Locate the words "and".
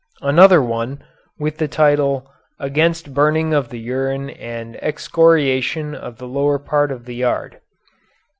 4.31-4.75